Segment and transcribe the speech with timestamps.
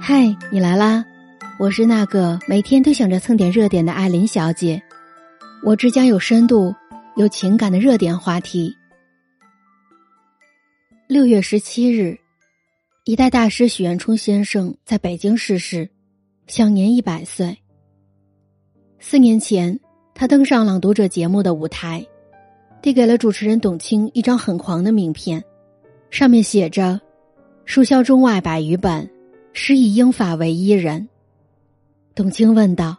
[0.00, 1.04] 嗨，你来啦！
[1.58, 4.82] 我是那个每天都想着蹭点热点的艾琳小姐。
[5.64, 6.74] 我只讲有深度、
[7.16, 8.76] 有情感的热点话题。
[11.06, 12.18] 六月十七日，
[13.04, 15.88] 一代大师许渊冲先生在北京逝世，
[16.46, 17.56] 享年一百岁。
[18.98, 19.78] 四年前，
[20.14, 22.04] 他登上《朗读者》节目的舞台，
[22.80, 25.42] 递给了主持人董卿一张很狂的名片，
[26.10, 27.00] 上面写着
[27.66, 29.08] “书销中外百余本”。
[29.52, 31.08] 是以英法为一人。
[32.14, 32.96] 董卿问道：“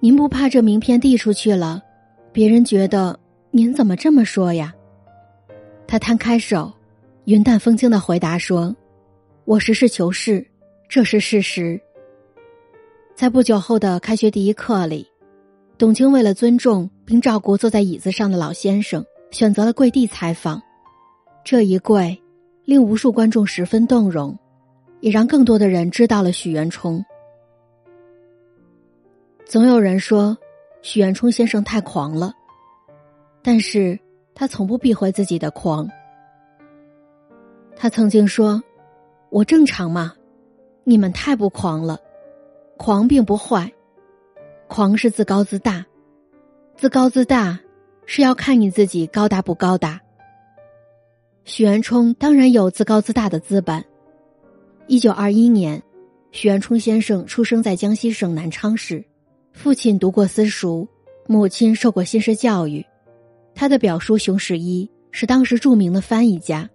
[0.00, 1.82] 您不怕这名片递出去了，
[2.32, 3.18] 别人觉得
[3.50, 4.74] 您怎么这么说呀？”
[5.86, 6.72] 他摊开手，
[7.24, 8.74] 云淡风轻的回答说
[9.44, 10.46] ：“我实事求是，
[10.88, 11.80] 这是事实。”
[13.16, 15.06] 在不久后的开学第一课里，
[15.76, 20.62] 董卿为了尊重并照顾坐在椅子上的老先生，选择了跪地采访。
[21.44, 22.18] 这一跪，
[22.64, 24.38] 令无数观众十分动容。
[25.00, 27.04] 也让更多的人知道了许渊冲。
[29.44, 30.38] 总有人说
[30.82, 32.32] 许渊冲先生太狂了，
[33.42, 33.98] 但是
[34.34, 35.88] 他从不避讳自己的狂。
[37.74, 38.62] 他曾经说
[39.30, 40.14] ：“我正常吗？
[40.84, 41.98] 你们太不狂了。
[42.76, 43.72] 狂并不坏，
[44.68, 45.84] 狂是自高自大，
[46.76, 47.58] 自高自大
[48.06, 50.00] 是要看你自己高大不高大。”
[51.44, 53.84] 许渊冲当然有自高自大的资本。
[54.90, 55.80] 一九二一年，
[56.32, 59.04] 许渊冲先生出生在江西省南昌市，
[59.52, 60.84] 父亲读过私塾，
[61.28, 62.84] 母亲受过新式教育。
[63.54, 66.68] 他的表叔熊十一是当时著名的翻译家，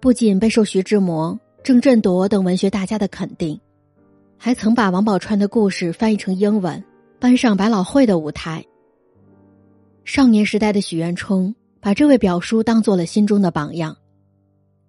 [0.00, 3.60] 不仅备受徐志摩、郑振铎等文学大家的肯定，
[4.38, 6.82] 还曾把王宝钏的故事翻译成英文，
[7.20, 8.64] 搬上百老汇的舞台。
[10.06, 13.94] 少年时代的许渊冲把这位表叔当做了心中的榜样，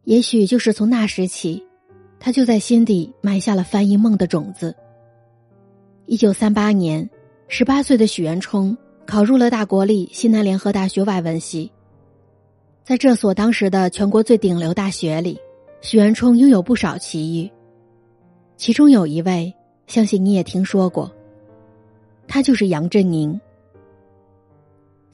[0.06, 1.62] 也许就是从那时起。
[2.20, 4.76] 他就在心底埋下了翻译梦的种子。
[6.06, 7.10] 一九三八年，
[7.48, 11.72] 十八岁的许渊冲考入了大国立西南联合大学外文系。
[12.84, 15.40] 在这所当时的全国最顶流大学里，
[15.82, 17.50] 许渊冲拥有不少奇遇。
[18.58, 19.54] 其中有一位，
[19.88, 21.10] 相信你也听说过，
[22.28, 23.40] 他就是杨振宁。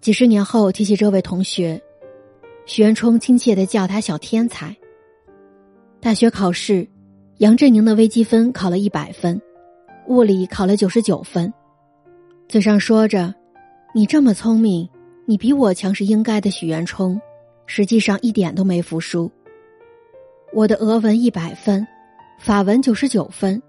[0.01, 1.79] 几十年后提起这位同学，
[2.65, 4.75] 许渊冲亲切的叫他“小天才”。
[6.01, 6.87] 大学考试。
[7.39, 9.41] 杨振宁的微积分考了一百分，
[10.07, 11.53] 物理考了九十九分，
[12.47, 13.35] 嘴上说着
[13.93, 14.87] “你这么聪明，
[15.25, 17.19] 你比我强是应该的”，许渊冲
[17.65, 19.29] 实际上一点都没服输。
[20.53, 21.85] 我的俄文一百分，
[22.39, 23.61] 法文九十九分，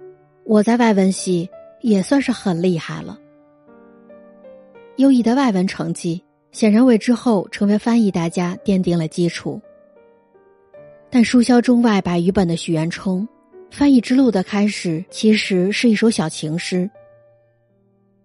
[0.45, 1.51] 我在外文系
[1.81, 3.19] 也算是很厉害了。
[4.99, 6.23] 优异的外文成绩
[6.53, 9.61] 显然为之后成为翻译大家奠定了基础。
[11.11, 13.27] 但书销中外百余本的许渊冲。
[13.77, 16.89] 翻译之路的开始其实是一首小情诗。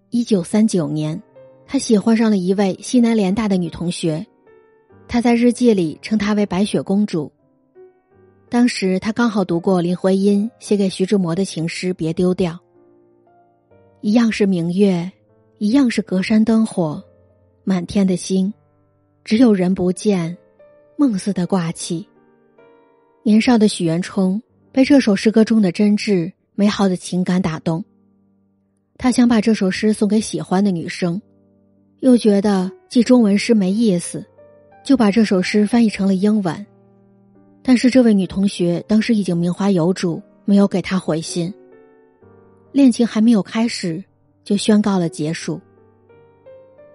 [0.10, 1.22] 一九三九年，
[1.68, 4.26] 他喜欢上了一位西南联大的女同学，
[5.10, 7.30] 他在日记里称她为白雪公主。
[8.48, 12.54] 当时他刚好读过林徽因写给徐志摩的情诗《别丢掉》，
[14.00, 15.12] 一样是明月，
[15.58, 17.04] 一样是隔山灯火，
[17.66, 18.54] 满天的星，
[19.26, 20.38] 只有人不见，
[20.96, 22.08] 梦似的挂起。
[23.24, 24.42] 年少的许渊冲。
[24.72, 27.84] 被这首诗歌中的真挚美好的情感打动，
[28.98, 31.22] 他想把这首诗送给喜欢的女生，
[32.00, 34.26] 又觉得记中文诗没意思，
[34.82, 36.66] 就把这首诗翻译成了英文。
[37.62, 41.53] 但是这位女同学当时已经名花有主，没有给他回信。
[42.72, 44.02] 恋情还没有开始，
[44.46, 45.59] 就宣告了结束。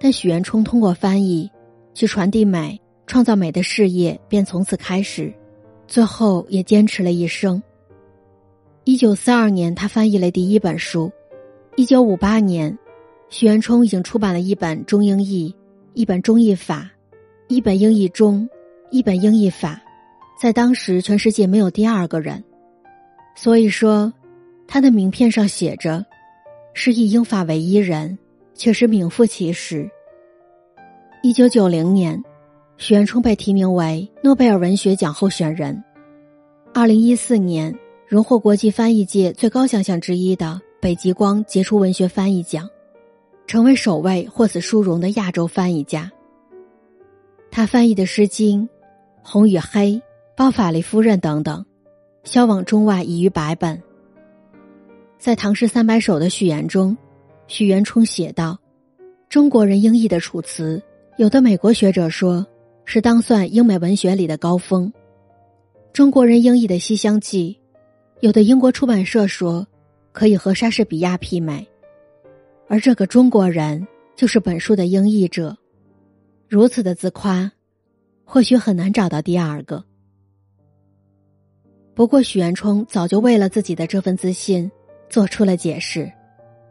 [0.00, 1.50] 但许渊冲通过翻译，
[1.92, 5.30] 去传递美、创造美的事业便从此开始。
[5.86, 7.62] 最后也坚持了一生。
[8.84, 11.10] 一九四二年，他翻译了第一本书；
[11.76, 12.76] 一九五八年，
[13.28, 15.54] 许渊冲已经出版了一本中英译，
[15.94, 16.90] 一本中译法，
[17.48, 18.48] 一本英译中，
[18.90, 19.80] 一本英译法，
[20.40, 22.42] 在当时全世界没有第二个人。
[23.34, 24.12] 所以说，
[24.68, 26.06] 他的名片上写着
[26.74, 28.18] “是以英法为一人”，
[28.54, 29.90] 确实名副其实。
[31.22, 32.22] 一九九零年。
[32.78, 35.82] 许渊冲被提名为诺贝尔文学奖候选人。
[36.74, 37.74] 二零一四年，
[38.06, 42.68] 荣获国际翻译界最高奖项之一的北极光杰出文学翻译奖，
[43.46, 46.12] 成为首位获此殊荣的亚洲翻译家。
[47.50, 48.62] 他翻译的《诗经》
[49.22, 49.92] 《红与黑》
[50.36, 51.64] 《包法利夫人》等等，
[52.24, 53.82] 销往中外已逾百本。
[55.18, 56.94] 在《唐诗三百首》的序言中，
[57.46, 58.58] 许渊冲写道
[59.30, 60.76] ：“中国人英译的《楚辞》，
[61.16, 62.46] 有的美国学者说。”
[62.86, 64.90] 是当算英美文学里的高峰。
[65.92, 67.58] 中国人英译的《西厢记》，
[68.20, 69.66] 有的英国出版社说
[70.12, 71.66] 可以和莎士比亚媲美，
[72.68, 75.56] 而这个中国人就是本书的英译者。
[76.48, 77.50] 如此的自夸，
[78.24, 79.84] 或许很难找到第二个。
[81.92, 84.70] 不过许渊冲早就为了自己的这份自信
[85.10, 86.10] 做出了解释。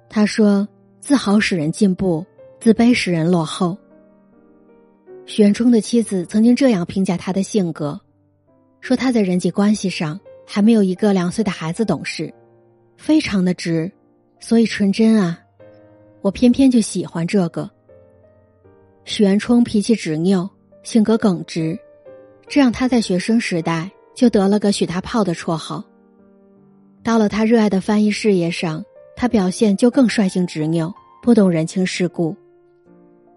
[0.08, 0.66] 他说
[1.02, 2.26] ：“自豪使人进步，
[2.62, 3.78] 自卑使人落后。”
[5.26, 8.00] 许渊冲的妻子曾经这样评价他的性格，
[8.80, 12.32] 说他在人际关系上还没有一个两岁的孩子懂事，
[12.96, 13.92] 非常的直，
[14.40, 15.40] 所以纯真啊，
[16.22, 17.70] 我偏偏就喜欢这个。
[19.04, 20.48] 许渊冲脾气执拗，
[20.84, 21.78] 性格耿直，
[22.48, 25.84] 这让他在学生时代就得了个“许大炮”的绰号。
[27.04, 28.84] 到了他热爱的翻译事业上，
[29.16, 32.36] 他表现就更率性执拗，不懂人情世故。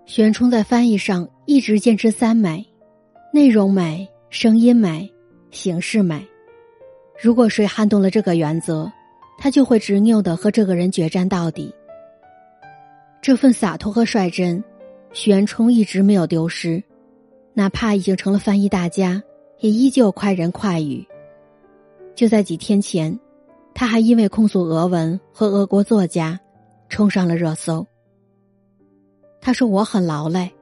[0.05, 2.63] 许渊冲在翻译上一直坚持三美：
[3.33, 5.11] 内容美、声音美、
[5.51, 6.29] 形式美。
[7.19, 8.93] 如果谁撼动了这个原则，
[9.39, 11.75] 他就会执拗的和这个人决战到底。
[13.23, 14.63] 这份洒脱和率真，
[15.15, 16.85] 许渊冲一直没有丢失，
[17.55, 19.23] 哪怕已经成了翻译大家，
[19.61, 21.03] 也依旧快人快语。
[22.15, 23.19] 就在几天前，
[23.73, 26.39] 他还因为控诉俄文和俄国作家，
[26.91, 27.87] 冲上了热搜。
[29.41, 30.53] 他说：“我很劳累，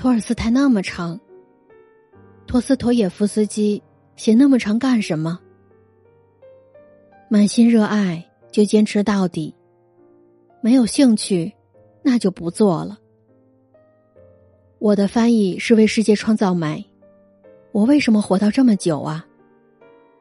[0.00, 1.20] 托尔斯泰那么长，
[2.46, 3.82] 托斯托耶夫斯基
[4.16, 5.38] 写那么长干什么？
[7.28, 9.54] 满心热爱就坚持到底，
[10.62, 11.52] 没有兴趣
[12.00, 12.98] 那就不做了。
[14.78, 16.82] 我的翻译是为世界创造美，
[17.70, 19.26] 我为什么活到这么久啊？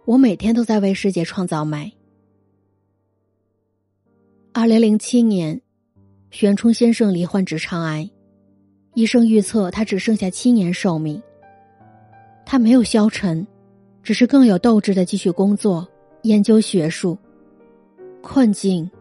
[0.03, 1.89] 我每天都在为世界创造美。”
[4.51, 5.61] 二零零七年。
[6.31, 8.07] 玄冲先生罹患直肠癌，
[8.99, 11.21] 医生预测他只剩下七年寿命。
[12.45, 13.47] 他没有消沉，
[14.03, 15.87] 只是更有斗志的继续工作、
[16.23, 17.17] 研究学术。
[18.21, 18.91] 困境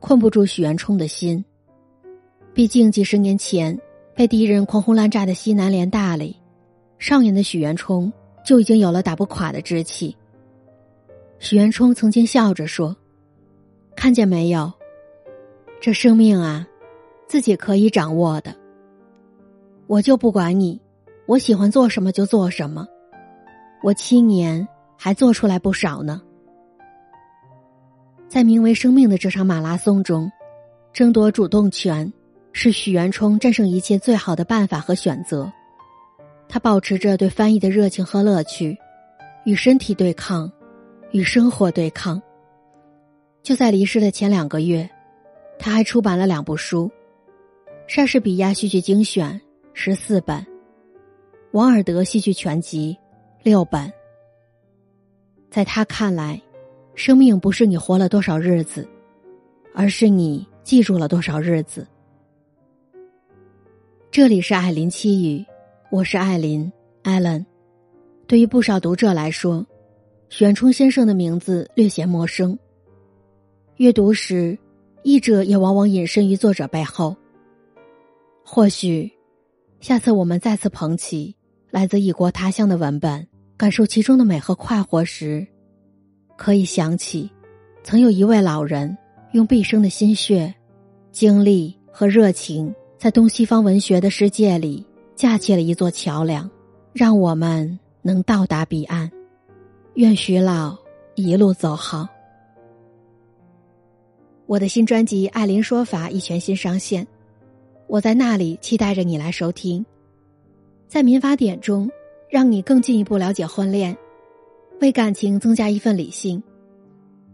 [0.00, 1.44] 困不住许元冲的心，
[2.54, 3.78] 毕竟几十年前
[4.14, 6.34] 被敌人狂轰滥炸的西南联大里，
[6.98, 8.10] 少年的许元冲
[8.42, 10.16] 就已经有了打不垮的志气。
[11.38, 12.96] 许元冲曾经笑着说
[13.94, 14.72] ：“看见没有？”
[15.82, 16.66] 这生命啊，
[17.26, 18.56] 自己可以掌握的。
[19.88, 20.78] 我就不管你，
[21.26, 22.86] 我喜欢做什么就做什么。
[23.82, 24.68] 我七年
[24.98, 26.20] 还做出来不少呢。
[28.28, 30.30] 在名为生命的这场马拉松中，
[30.92, 32.12] 争夺主动权
[32.52, 35.50] 是许元冲战胜一切最好的办法和选择。
[36.50, 38.76] 他保持着对翻译的热情和乐趣，
[39.44, 40.52] 与身体对抗，
[41.12, 42.20] 与生活对抗。
[43.42, 44.88] 就在离世的前两个月。
[45.60, 46.88] 他还出版了两部书，
[47.88, 49.40] 《莎士比亚戏剧精选》
[49.80, 50.36] 十四本，
[51.52, 52.98] 《王尔德戏剧全集》
[53.44, 53.88] 六本。
[55.52, 56.42] 在他看来，
[56.96, 58.88] 生命不是你活了多少日子，
[59.72, 61.86] 而是你记住了多少日子。
[64.10, 65.46] 这里是艾琳七语，
[65.92, 66.72] 我是艾琳
[67.04, 67.46] 艾伦。
[68.26, 69.64] 对于不少读者来说，
[70.28, 72.58] 玄冲先生的名字略显陌生。
[73.76, 74.58] 阅读时。
[75.04, 77.16] 译者也往往隐身于作者背后。
[78.44, 79.10] 或许，
[79.80, 81.34] 下次我们再次捧起
[81.70, 83.26] 来自异国他乡的文本，
[83.56, 85.46] 感受其中的美和快活时，
[86.36, 87.30] 可以想起，
[87.84, 88.96] 曾有一位老人
[89.32, 90.52] 用毕生的心血、
[91.12, 96.50] 精力和热情，在东西方文学的世界里架起了一座桥梁，
[96.92, 99.10] 让我们能到达彼岸。
[99.94, 100.76] 愿徐老
[101.14, 102.08] 一路走好。
[104.46, 107.06] 我的新专辑《艾琳说法》已全新上线，
[107.88, 109.84] 我在那里期待着你来收听。
[110.86, 111.90] 在民法典中，
[112.30, 113.96] 让你更进一步了解婚恋，
[114.80, 116.42] 为感情增加一份理性，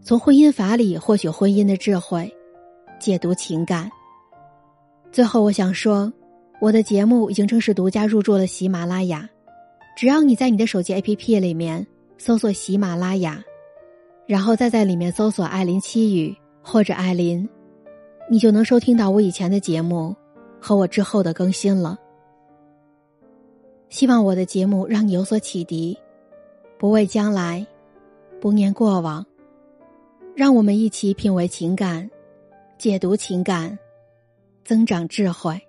[0.01, 2.33] 从婚姻法里获取婚姻的智慧，
[2.99, 3.89] 解读情感。
[5.11, 6.11] 最后，我想说，
[6.59, 9.29] 我的节目已经正式独家入驻了喜马拉雅，
[9.95, 11.85] 只要你在你的手机 APP 里面
[12.17, 13.43] 搜索喜马拉雅，
[14.25, 16.35] 然后再在里面搜索“艾琳七语”。
[16.67, 17.47] 或者艾琳，
[18.27, 20.15] 你就能收听到我以前的节目
[20.65, 21.95] 和我之后的更新了。
[23.87, 25.95] 希望我的节目让你有所启迪，
[26.79, 27.63] 不畏将来，
[28.41, 29.23] 不念过往，
[30.35, 32.09] 让我们一起品味情感，
[32.79, 33.77] 解读情感，
[34.63, 35.61] 增长智慧。